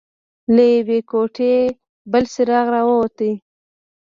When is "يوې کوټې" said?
0.75-1.55